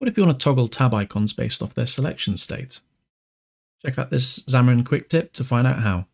What 0.00 0.08
if 0.08 0.16
you 0.16 0.24
want 0.24 0.40
to 0.40 0.42
toggle 0.42 0.66
tab 0.66 0.94
icons 0.94 1.34
based 1.34 1.62
off 1.62 1.74
their 1.74 1.84
selection 1.84 2.38
state? 2.38 2.80
Check 3.84 3.98
out 3.98 4.08
this 4.08 4.38
Xamarin 4.44 4.82
quick 4.82 5.10
tip 5.10 5.34
to 5.34 5.44
find 5.44 5.66
out 5.66 5.80
how. 5.80 6.06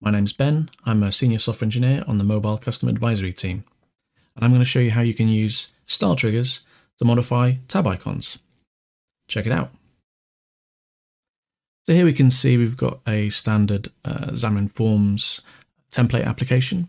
My 0.00 0.10
name's 0.10 0.32
Ben, 0.32 0.70
I'm 0.84 1.04
a 1.04 1.12
senior 1.12 1.38
software 1.38 1.66
engineer 1.66 2.02
on 2.08 2.18
the 2.18 2.24
mobile 2.24 2.58
custom 2.58 2.88
advisory 2.88 3.32
team, 3.32 3.62
and 4.34 4.44
I'm 4.44 4.50
going 4.50 4.60
to 4.60 4.64
show 4.64 4.80
you 4.80 4.90
how 4.90 5.02
you 5.02 5.14
can 5.14 5.28
use 5.28 5.72
style 5.86 6.16
triggers 6.16 6.64
to 6.98 7.04
modify 7.04 7.52
tab 7.68 7.86
icons. 7.86 8.40
Check 9.28 9.46
it 9.46 9.52
out. 9.52 9.70
So 11.84 11.92
here 11.92 12.04
we 12.04 12.12
can 12.12 12.32
see 12.32 12.58
we've 12.58 12.76
got 12.76 12.98
a 13.06 13.28
standard 13.28 13.92
uh, 14.04 14.32
Xamarin 14.32 14.72
Forms 14.72 15.40
template 15.94 16.24
application. 16.24 16.88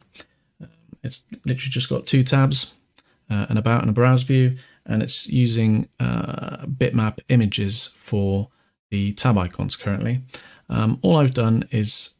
It's 1.03 1.23
literally 1.45 1.71
just 1.71 1.89
got 1.89 2.07
two 2.07 2.23
tabs, 2.23 2.73
uh, 3.30 3.45
an 3.49 3.57
about 3.57 3.81
and 3.81 3.89
a 3.89 3.93
browse 3.93 4.23
view, 4.23 4.55
and 4.85 5.03
it's 5.03 5.27
using 5.27 5.88
uh, 5.99 6.66
bitmap 6.66 7.20
images 7.30 7.85
for 7.85 8.49
the 8.89 9.11
tab 9.13 9.38
icons 9.38 9.75
currently. 9.75 10.21
Um, 10.70 10.99
all 11.02 11.17
I've 11.17 11.33
done 11.33 11.67
is 11.71 12.16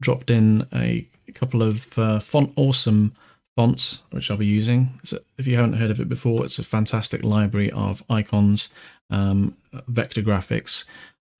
dropped 0.00 0.30
in 0.30 0.66
a 0.74 1.06
couple 1.34 1.62
of 1.62 1.98
uh, 1.98 2.20
font 2.20 2.52
awesome 2.56 3.14
fonts, 3.56 4.02
which 4.10 4.30
I'll 4.30 4.36
be 4.36 4.46
using. 4.46 4.98
So 5.04 5.18
if 5.38 5.46
you 5.46 5.56
haven't 5.56 5.74
heard 5.74 5.90
of 5.90 6.00
it 6.00 6.08
before, 6.08 6.44
it's 6.44 6.58
a 6.58 6.64
fantastic 6.64 7.22
library 7.22 7.70
of 7.70 8.02
icons, 8.08 8.68
um, 9.10 9.56
vector 9.86 10.22
graphics 10.22 10.84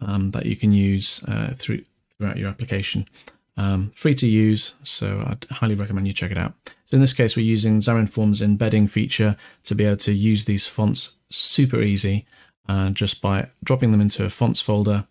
um, 0.01 0.31
that 0.33 0.47
you 0.47 0.57
can 0.57 0.73
use 0.73 1.23
uh, 1.27 1.55
through 1.57 1.85
throughout 2.17 2.37
your 2.37 2.49
application. 2.49 3.09
Um, 3.57 3.93
free 3.95 4.15
to 4.15 4.27
use, 4.27 4.75
so 4.83 5.25
I'd 5.27 5.45
highly 5.57 5.75
recommend 5.75 6.07
you 6.07 6.13
check 6.13 6.31
it 6.31 6.39
out. 6.39 6.55
So 6.87 6.97
in 6.97 7.01
this 7.01 7.13
case, 7.13 7.37
we're 7.37 7.45
using 7.45 7.79
Xamarin 7.79 8.09
Forms 8.09 8.43
embedding 8.43 8.89
feature 8.89 9.37
to 9.65 9.75
be 9.75 9.85
able 9.85 9.97
to 9.99 10.13
use 10.13 10.45
these 10.45 10.67
fonts 10.67 11.17
super 11.31 11.81
easy 11.81 12.27
uh, 12.69 12.91
just 12.91 13.21
by 13.21 13.49
dropping 13.63 13.93
them 13.93 14.01
into 14.01 14.25
a 14.25 14.31
fonts 14.31 14.61
folder 14.61 15.07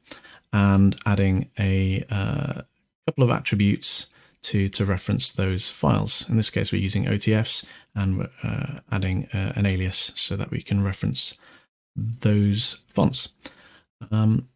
and 0.52 0.95
adding 1.06 1.50
a 1.58 2.03
uh, 2.09 2.62
couple 3.06 3.23
of 3.23 3.30
attributes 3.30 4.08
to, 4.44 4.70
to 4.70 4.86
reference 4.86 5.31
those 5.31 5.70
files. 5.70 6.28
In 6.30 6.38
this 6.38 6.50
case, 6.50 6.72
we're 6.72 6.81
using 6.81 7.06
OTFs 7.06 7.66
and 7.96 8.18
we're 8.18 8.30
uh, 8.44 8.80
adding 8.92 9.28
uh, 9.34 9.53
an 9.56 9.66
alias 9.66 10.12
so 10.16 10.36
that 10.36 10.52
we 10.52 10.62
can 10.62 10.84
reference 10.84 11.38
those 11.96 12.84
fonts. 12.90 13.30
Um, 14.12 14.50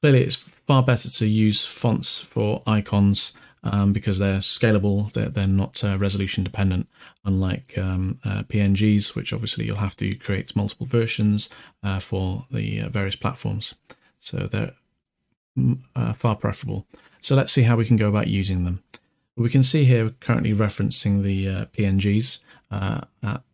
clearly, 0.00 0.22
it's 0.22 0.36
far 0.36 0.82
better 0.82 1.08
to 1.08 1.26
use 1.26 1.66
fonts 1.66 2.18
for 2.18 2.62
icons 2.66 3.32
um, 3.62 3.92
because 3.92 4.18
they're 4.18 4.38
scalable, 4.38 5.12
they're, 5.12 5.28
they're 5.28 5.46
not 5.46 5.82
uh, 5.84 5.98
resolution 5.98 6.44
dependent, 6.44 6.88
unlike 7.24 7.76
um, 7.76 8.18
uh, 8.24 8.42
PNGs, 8.44 9.14
which 9.14 9.32
obviously 9.32 9.66
you'll 9.66 9.76
have 9.76 9.96
to 9.98 10.14
create 10.16 10.56
multiple 10.56 10.86
versions 10.86 11.50
uh, 11.82 12.00
for 12.00 12.46
the 12.50 12.80
uh, 12.82 12.88
various 12.88 13.16
platforms. 13.16 13.74
So 14.18 14.48
they're 14.50 14.72
mm, 15.58 15.80
uh, 15.94 16.12
far 16.14 16.36
preferable. 16.36 16.86
So 17.20 17.34
let's 17.34 17.52
see 17.52 17.62
how 17.62 17.76
we 17.76 17.84
can 17.84 17.96
go 17.96 18.08
about 18.08 18.28
using 18.28 18.64
them. 18.64 18.82
We 19.36 19.50
can 19.50 19.62
see 19.62 19.84
here 19.84 20.10
currently 20.20 20.52
referencing 20.52 21.22
the 21.22 21.48
uh, 21.48 21.64
PNGs 21.66 22.40
at, 22.70 23.08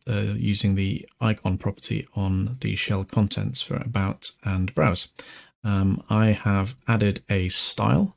using 0.07 0.77
the 0.77 1.09
icon 1.21 1.59
property 1.59 2.07
on 2.15 2.57
the 2.61 2.77
shell 2.77 3.03
contents 3.03 3.61
for 3.61 3.77
about 3.77 4.31
and 4.45 4.73
browse. 4.75 5.09
Um, 5.67 6.05
I 6.09 6.27
have 6.27 6.77
added 6.86 7.22
a 7.28 7.48
style 7.48 8.17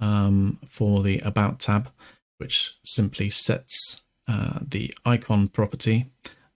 um, 0.00 0.58
for 0.66 1.04
the 1.04 1.20
About 1.20 1.60
tab, 1.60 1.90
which 2.38 2.76
simply 2.84 3.30
sets 3.30 4.02
uh, 4.26 4.58
the 4.60 4.92
icon 5.04 5.46
property 5.46 6.06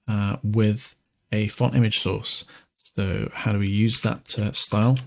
uh, 0.08 0.38
with 0.42 0.96
a 1.30 1.46
font 1.46 1.76
image 1.76 2.00
source. 2.00 2.44
So 2.76 3.30
how 3.32 3.52
do 3.52 3.60
we 3.60 3.68
use 3.68 4.00
that 4.00 4.36
uh, 4.36 4.50
style? 4.50 4.98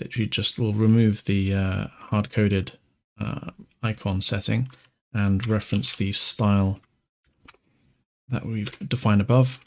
Literally 0.00 0.26
just 0.26 0.58
will 0.58 0.72
remove 0.72 1.26
the 1.26 1.54
uh, 1.54 1.86
hard-coded 2.08 2.72
uh, 3.20 3.50
icon 3.82 4.22
setting 4.22 4.70
and 5.12 5.46
reference 5.46 5.94
the 5.94 6.12
style 6.12 6.80
that 8.30 8.46
we've 8.46 8.76
defined 8.88 9.20
above. 9.20 9.60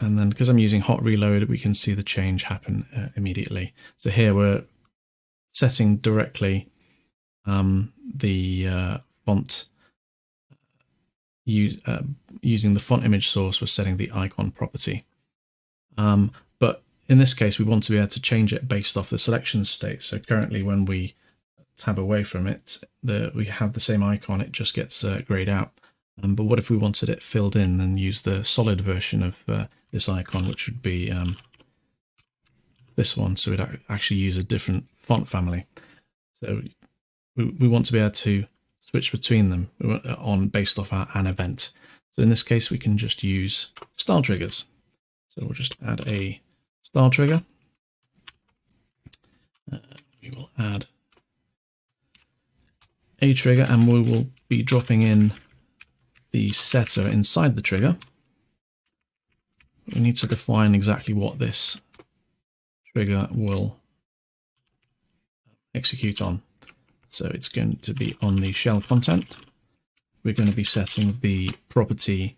And 0.00 0.18
then 0.18 0.28
because 0.28 0.48
I'm 0.48 0.58
using 0.58 0.80
hot 0.80 1.02
reload, 1.02 1.44
we 1.44 1.58
can 1.58 1.74
see 1.74 1.92
the 1.92 2.02
change 2.02 2.44
happen 2.44 2.86
uh, 2.96 3.08
immediately. 3.16 3.74
So 3.96 4.10
here 4.10 4.34
we're 4.34 4.62
setting 5.50 5.96
directly 5.96 6.68
um, 7.46 7.92
the 8.14 8.68
uh, 8.68 8.98
font 9.24 9.64
use, 11.44 11.80
uh, 11.86 12.02
using 12.42 12.74
the 12.74 12.80
font 12.80 13.04
image 13.04 13.28
source, 13.28 13.60
we're 13.60 13.66
setting 13.66 13.96
the 13.96 14.10
icon 14.14 14.50
property. 14.50 15.04
Um, 15.96 16.30
but 16.58 16.82
in 17.08 17.18
this 17.18 17.34
case, 17.34 17.58
we 17.58 17.64
want 17.64 17.82
to 17.84 17.92
be 17.92 17.98
able 17.98 18.08
to 18.08 18.22
change 18.22 18.52
it 18.52 18.68
based 18.68 18.96
off 18.96 19.10
the 19.10 19.18
selection 19.18 19.64
state. 19.64 20.02
So 20.02 20.18
currently 20.18 20.62
when 20.62 20.84
we 20.84 21.14
tab 21.76 21.98
away 21.98 22.22
from 22.22 22.46
it, 22.46 22.78
the, 23.02 23.32
we 23.34 23.46
have 23.46 23.72
the 23.72 23.80
same 23.80 24.02
icon, 24.02 24.40
it 24.40 24.52
just 24.52 24.74
gets 24.74 25.02
uh, 25.02 25.22
grayed 25.26 25.48
out. 25.48 25.72
Um, 26.22 26.34
but 26.34 26.44
what 26.44 26.58
if 26.58 26.70
we 26.70 26.76
wanted 26.76 27.08
it 27.08 27.22
filled 27.22 27.56
in 27.56 27.80
and 27.80 27.98
use 27.98 28.22
the 28.22 28.44
solid 28.44 28.80
version 28.80 29.22
of 29.22 29.36
uh, 29.48 29.66
this 29.92 30.08
icon, 30.08 30.48
which 30.48 30.66
would 30.66 30.82
be 30.82 31.10
um, 31.10 31.36
this 32.96 33.16
one. 33.16 33.36
So 33.36 33.50
we'd 33.50 33.80
actually 33.88 34.18
use 34.18 34.36
a 34.36 34.42
different 34.42 34.86
font 34.96 35.28
family. 35.28 35.66
So 36.32 36.62
we, 37.36 37.44
we 37.44 37.68
want 37.68 37.86
to 37.86 37.92
be 37.92 38.00
able 38.00 38.10
to 38.10 38.44
switch 38.80 39.12
between 39.12 39.50
them 39.50 39.70
on 40.18 40.48
based 40.48 40.78
off 40.78 40.92
our, 40.92 41.08
an 41.14 41.26
event. 41.26 41.72
So 42.10 42.22
in 42.22 42.28
this 42.28 42.42
case, 42.42 42.70
we 42.70 42.78
can 42.78 42.98
just 42.98 43.22
use 43.22 43.72
style 43.96 44.22
triggers. 44.22 44.64
So 45.28 45.42
we'll 45.44 45.54
just 45.54 45.76
add 45.86 46.06
a 46.08 46.40
style 46.82 47.10
trigger. 47.10 47.42
Uh, 49.72 49.78
we 50.20 50.30
will 50.30 50.50
add 50.58 50.86
a 53.20 53.32
trigger 53.34 53.66
and 53.68 53.86
we 53.86 54.00
will 54.00 54.26
be 54.48 54.62
dropping 54.62 55.02
in 55.02 55.32
the 56.30 56.52
setter 56.52 57.06
inside 57.06 57.56
the 57.56 57.62
trigger. 57.62 57.96
We 59.94 60.00
need 60.00 60.16
to 60.18 60.26
define 60.26 60.74
exactly 60.74 61.14
what 61.14 61.38
this 61.38 61.80
trigger 62.92 63.28
will 63.30 63.76
execute 65.74 66.20
on. 66.20 66.42
So 67.08 67.26
it's 67.32 67.48
going 67.48 67.76
to 67.76 67.94
be 67.94 68.16
on 68.20 68.36
the 68.36 68.52
shell 68.52 68.80
content. 68.80 69.24
We're 70.22 70.34
going 70.34 70.50
to 70.50 70.56
be 70.56 70.64
setting 70.64 71.18
the 71.20 71.50
property. 71.68 72.36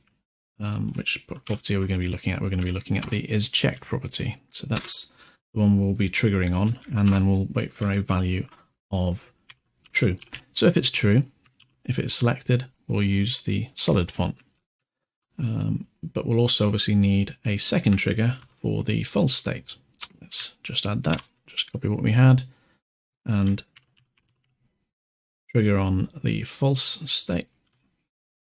Um, 0.60 0.92
which 0.94 1.26
property 1.26 1.74
are 1.74 1.80
we 1.80 1.86
going 1.86 1.98
to 1.98 2.06
be 2.06 2.12
looking 2.12 2.32
at? 2.32 2.40
We're 2.40 2.50
going 2.50 2.60
to 2.60 2.66
be 2.66 2.72
looking 2.72 2.98
at 2.98 3.06
the 3.06 3.20
is 3.30 3.48
checked 3.48 3.80
property. 3.80 4.36
So 4.50 4.66
that's 4.66 5.12
the 5.54 5.60
one 5.60 5.80
we'll 5.80 5.94
be 5.94 6.10
triggering 6.10 6.54
on, 6.54 6.78
and 6.94 7.08
then 7.08 7.26
we'll 7.26 7.48
wait 7.52 7.72
for 7.72 7.90
a 7.90 8.00
value 8.00 8.46
of 8.90 9.32
true. 9.90 10.16
So 10.52 10.66
if 10.66 10.76
it's 10.76 10.90
true, 10.90 11.24
if 11.84 11.98
it's 11.98 12.14
selected, 12.14 12.66
we'll 12.90 13.02
use 13.02 13.42
the 13.42 13.68
solid 13.74 14.10
font. 14.10 14.36
Um, 15.38 15.86
but 16.02 16.26
we'll 16.26 16.40
also 16.40 16.66
obviously 16.66 16.94
need 16.94 17.36
a 17.44 17.56
second 17.56 17.96
trigger 17.96 18.38
for 18.48 18.82
the 18.82 19.04
false 19.04 19.34
state. 19.34 19.76
Let's 20.20 20.56
just 20.62 20.84
add 20.84 21.04
that, 21.04 21.22
just 21.46 21.72
copy 21.72 21.88
what 21.88 22.02
we 22.02 22.12
had 22.12 22.42
and 23.24 23.62
trigger 25.50 25.78
on 25.78 26.08
the 26.22 26.42
false 26.42 27.02
state. 27.06 27.48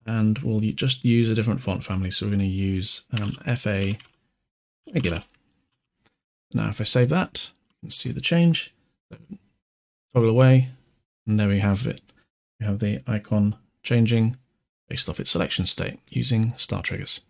And 0.04 0.38
we'll 0.38 0.60
just 0.60 1.04
use 1.04 1.30
a 1.30 1.34
different 1.34 1.60
font 1.60 1.84
family. 1.84 2.10
So 2.10 2.26
we're 2.26 2.30
going 2.36 2.40
to 2.40 2.46
use 2.46 3.04
um, 3.20 3.32
FA 3.56 3.96
regular. 4.92 5.22
Now, 6.52 6.70
if 6.70 6.80
I 6.80 6.84
save 6.84 7.10
that, 7.10 7.50
you 7.70 7.76
can 7.82 7.90
see 7.90 8.10
the 8.10 8.20
change. 8.20 8.74
Toggle 10.12 10.30
away, 10.30 10.70
and 11.26 11.38
there 11.38 11.48
we 11.48 11.60
have 11.60 11.86
it. 11.86 12.02
We 12.58 12.66
have 12.66 12.80
the 12.80 13.00
icon 13.06 13.56
changing 13.82 14.36
based 14.88 15.08
off 15.08 15.20
its 15.20 15.30
selection 15.30 15.66
state 15.66 15.98
using 16.10 16.54
style 16.56 16.82
triggers. 16.82 17.20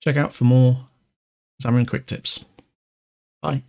Check 0.00 0.16
out 0.16 0.32
for 0.32 0.44
more 0.44 0.88
Xamarin 1.62 1.86
Quick 1.86 2.06
Tips. 2.06 2.44
Bye. 3.42 3.62